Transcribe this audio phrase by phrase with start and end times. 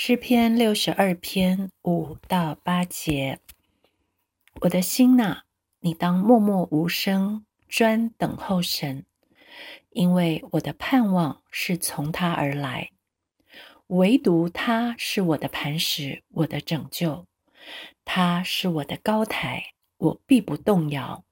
[0.00, 3.40] 诗篇六十二篇五到八节，
[4.60, 5.40] 我的心呐，
[5.80, 9.04] 你当默默无声，专等候神，
[9.90, 12.92] 因为我的盼望是从他而来。
[13.88, 17.26] 唯独他是我的磐石，我的拯救，
[18.04, 21.24] 他是我的高台，我必不动摇。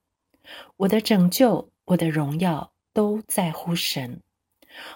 [0.79, 4.21] 我的拯救，我的荣耀，都在乎神。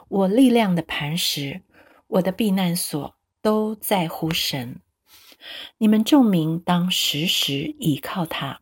[0.09, 1.63] 我力量的磐石，
[2.09, 4.81] 我的避难所，都在乎神。
[5.79, 8.61] 你们众民当时时倚靠他，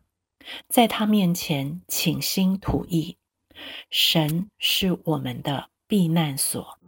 [0.67, 3.17] 在他面前倾心吐意。
[3.89, 6.78] 神是我们的避难所。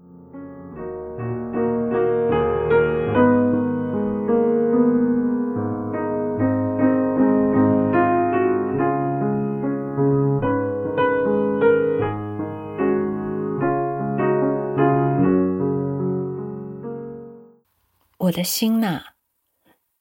[18.21, 19.15] 我的心呐，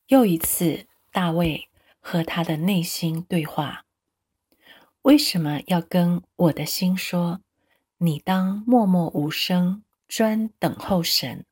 [0.08, 3.86] 又一次，大卫和他的内心对话。
[5.00, 7.41] 为什么要跟我的心说？
[7.96, 11.46] 你当默默无声，专等候神。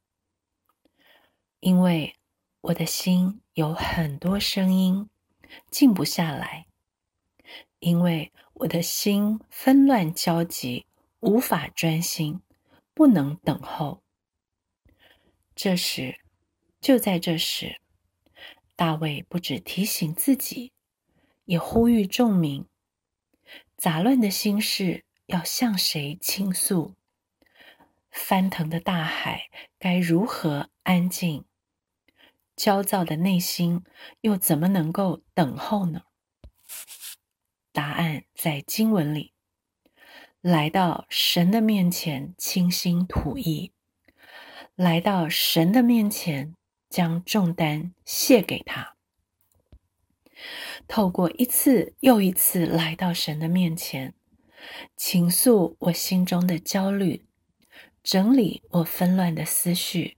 [1.60, 2.14] 因为
[2.60, 5.08] 我的心有很多声音，
[5.70, 6.66] 静不下来。
[7.78, 10.84] 因为我的心纷乱交集，
[11.20, 12.42] 无法专心，
[12.92, 14.02] 不能等候。
[15.54, 16.20] 这时。
[16.80, 17.80] 就在这时，
[18.76, 20.72] 大卫不止提醒自己，
[21.44, 22.66] 也呼吁众民：
[23.76, 26.94] 杂乱的心事要向谁倾诉？
[28.10, 31.44] 翻腾的大海该如何安静？
[32.56, 33.84] 焦躁的内心
[34.22, 36.02] 又怎么能够等候呢？
[37.72, 39.34] 答案在经文里。
[40.40, 43.72] 来到神的面前，倾心吐意；
[44.74, 46.54] 来到神的面前。
[46.88, 48.94] 将重担卸给他，
[50.86, 54.14] 透过一次又一次来到神的面前，
[54.96, 57.26] 倾诉我心中的焦虑，
[58.02, 60.16] 整理我纷乱的思绪，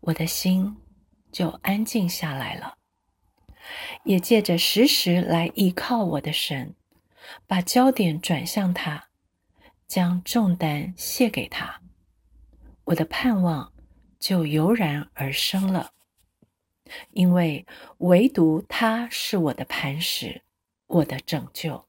[0.00, 0.76] 我的心
[1.32, 2.76] 就安静下来了。
[4.04, 6.74] 也借着时时来依靠我的神，
[7.46, 9.08] 把焦点转向他，
[9.86, 11.82] 将重担卸给他，
[12.84, 13.72] 我的盼望。
[14.18, 15.92] 就油然而生了，
[17.12, 17.66] 因为
[17.98, 20.42] 唯独他是我的磐石，
[20.86, 21.86] 我的拯救。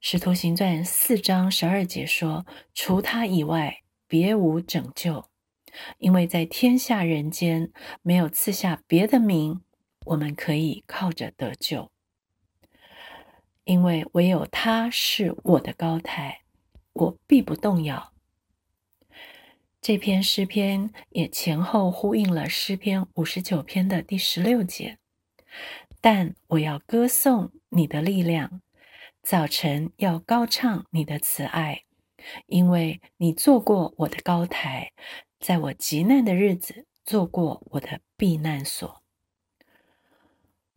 [0.00, 5.28] 使徒行传四章十二节说：“除他以外，别无拯救，
[5.98, 9.62] 因为在天下人间没有赐下别的名，
[10.06, 11.90] 我们可以靠着得救。
[13.64, 16.42] 因为唯有他是我的高台，
[16.92, 18.12] 我必不动摇。”
[19.88, 24.98] 这篇诗篇也前后呼应了诗篇五十九篇的第十六节。
[26.02, 28.60] 但我要歌颂你的力量，
[29.22, 31.84] 早晨要高唱你的慈爱，
[32.44, 34.92] 因为你做过我的高台，
[35.40, 39.02] 在我极难的日子做过我的避难所。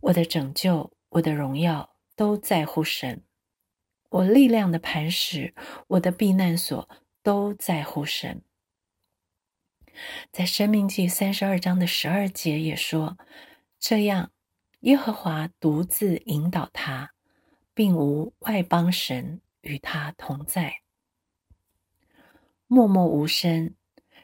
[0.04, 3.22] 我的拯救，我的荣耀都在乎神，
[4.10, 5.54] 我力量的磐石，
[5.88, 6.88] 我的避难所
[7.22, 8.42] 都在乎神。
[10.32, 13.18] 在《生命记》三十二章的十二节也说
[13.80, 14.32] ：“这样，
[14.82, 17.12] 耶和华独自引导他，
[17.74, 20.82] 并无外邦神与他同在。
[22.68, 23.76] 默默无声，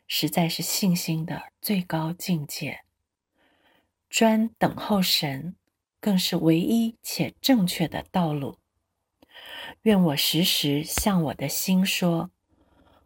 [0.07, 2.81] 实在是信心的最高境界。
[4.09, 5.55] 专等候神，
[5.99, 8.57] 更是唯一且正确的道路。
[9.81, 12.31] 愿我时时向我的心说：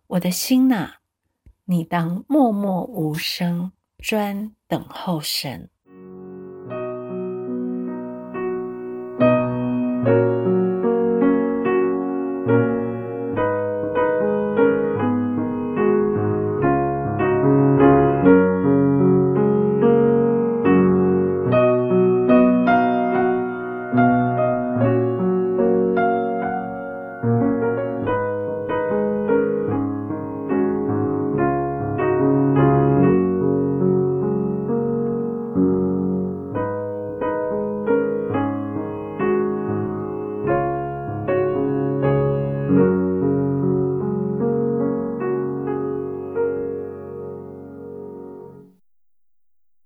[0.07, 0.97] 我的心呐！”
[1.71, 5.69] 你当默默无声，专等候神。